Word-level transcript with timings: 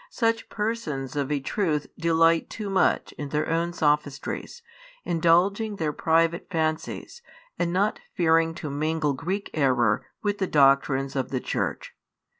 Such 0.09 0.49
persons 0.49 1.15
of 1.15 1.31
a 1.31 1.39
truth 1.39 1.85
delight 1.95 2.49
too 2.49 2.71
much 2.71 3.11
in 3.19 3.29
their 3.29 3.47
own 3.47 3.71
sophistries, 3.71 4.63
indulging 5.05 5.75
their 5.75 5.93
private 5.93 6.47
fancies, 6.49 7.21
and 7.59 7.71
not 7.71 7.99
fearing 8.17 8.55
to 8.55 8.71
mingle 8.71 9.13
Greek 9.13 9.51
error 9.53 10.03
with 10.23 10.39
the 10.39 10.47
doctrines 10.47 11.15
of 11.15 11.29
the 11.29 11.39
Church. 11.39 11.93